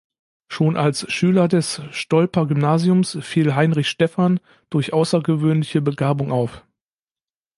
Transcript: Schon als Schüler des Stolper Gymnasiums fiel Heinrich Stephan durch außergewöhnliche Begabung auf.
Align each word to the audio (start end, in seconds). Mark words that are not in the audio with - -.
Schon 0.47 0.77
als 0.77 1.13
Schüler 1.13 1.47
des 1.47 1.79
Stolper 1.91 2.47
Gymnasiums 2.47 3.19
fiel 3.23 3.53
Heinrich 3.53 3.87
Stephan 3.87 4.39
durch 4.71 4.93
außergewöhnliche 4.93 5.79
Begabung 5.81 6.31
auf. 6.31 6.63